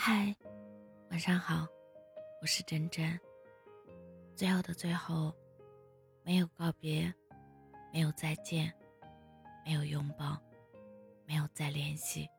[0.00, 0.32] 嗨，
[1.10, 1.66] 晚上好，
[2.40, 3.18] 我是真真。
[4.36, 5.34] 最后的最后，
[6.22, 7.12] 没有告别，
[7.92, 8.72] 没有再见，
[9.66, 10.40] 没有拥抱，
[11.26, 12.30] 没有再联系，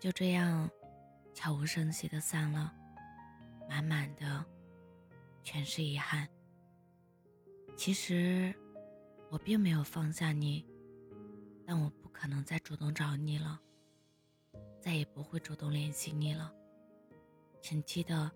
[0.00, 0.68] 就这样
[1.34, 2.72] 悄无声息的散了，
[3.68, 4.42] 满满的
[5.42, 6.26] 全是遗憾。
[7.76, 8.52] 其实
[9.28, 10.66] 我并没有放下你，
[11.66, 13.60] 但我不可能再主动找你了。
[14.84, 16.52] 再也不会主动联系你了，
[17.62, 18.30] 请记得，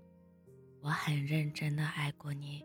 [0.81, 2.65] 我很认真的爱过你，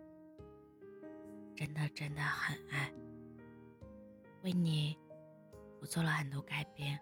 [1.53, 2.89] 真的真的很爱。
[4.41, 4.97] 为你，
[5.81, 6.97] 我做了很多改变，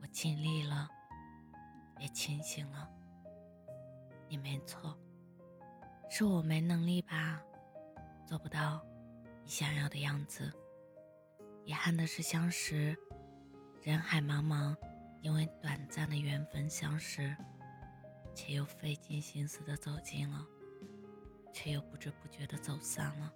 [0.00, 0.88] 我尽力了，
[1.98, 2.88] 也清醒了。
[4.28, 4.96] 你没错，
[6.08, 7.42] 是我没能力吧，
[8.24, 8.86] 做不到
[9.42, 10.52] 你想要的样子。
[11.64, 12.96] 遗憾的是，相识，
[13.82, 14.76] 人海茫茫。
[15.20, 17.36] 因为短暂的缘分相识，
[18.34, 20.46] 且又费尽心思的走近了，
[21.52, 23.32] 却又不知不觉的走散了。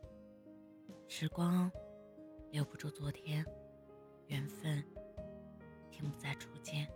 [1.09, 1.71] 时光
[2.51, 3.45] 留不住昨天，
[4.29, 4.83] 缘分
[5.91, 6.89] 停不再初见。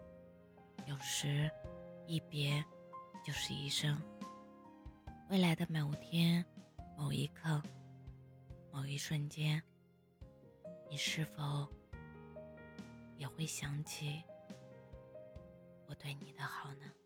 [0.86, 1.50] 有时
[2.06, 2.64] 一别
[3.24, 4.00] 就是一生。
[5.28, 6.44] 未来的某天、
[6.96, 7.60] 某一刻、
[8.70, 9.60] 某一瞬间，
[10.88, 11.66] 你是否
[13.18, 14.22] 也会想起？
[16.06, 17.05] 对你的好呢？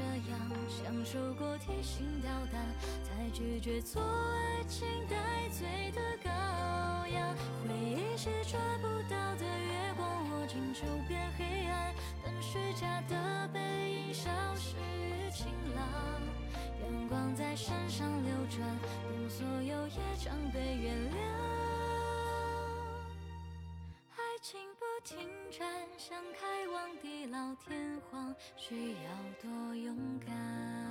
[1.03, 2.63] 享受过提心吊胆，
[3.03, 6.29] 才拒绝做爱情带罪的羔
[7.07, 7.35] 羊。
[7.63, 10.61] 回忆是抓不到的月光，握紧。
[10.71, 13.59] 就变黑暗，等虚假的背
[13.93, 15.83] 影消失于晴朗。
[16.83, 18.59] 阳光在身上流转，
[19.03, 21.17] 等所有业障被原谅。
[24.11, 29.09] 爱情不停站，想开往地老天荒，需要
[29.41, 30.90] 多勇敢。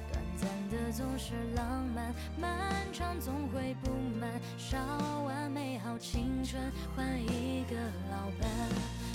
[0.41, 2.51] 短暂的总是浪漫，漫
[2.91, 4.27] 长总会不满。
[4.57, 4.77] 烧
[5.23, 6.59] 完美好青春，
[6.95, 7.75] 换一个
[8.09, 8.49] 老伴，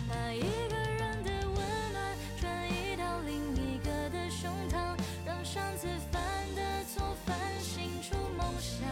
[0.09, 1.57] 把一个人的温
[1.93, 6.23] 暖转移到另一个的胸膛，让上次犯
[6.55, 8.87] 的错反省出梦想。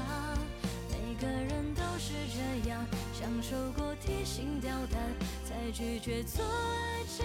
[0.91, 5.01] 每个人都是这样，享受过提心吊胆，
[5.45, 7.25] 才拒绝做爱情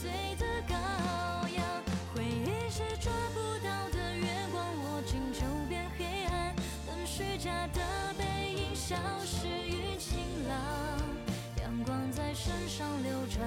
[0.00, 0.76] 最的羔
[1.48, 1.82] 羊
[2.14, 6.54] 回忆是抓不到的月光握紧就变黑暗
[6.86, 7.80] 等虚假的
[8.16, 10.56] 背影消失于晴朗。
[11.60, 13.40] 阳光在身上流转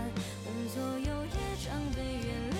[0.43, 1.31] 等所有业
[1.63, 2.57] 障被原谅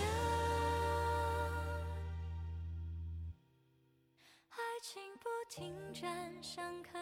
[4.52, 7.00] 爱情不停站想看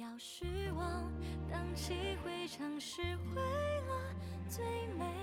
[0.00, 1.12] 要失望，
[1.50, 4.14] 荡气回肠是为了
[4.48, 4.64] 最
[4.98, 5.19] 美。